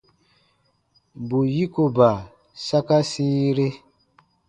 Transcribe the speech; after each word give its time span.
Bù 1.27 1.39
yikoba 1.53 2.09
saka 2.67 2.97
sĩire. 3.09 3.67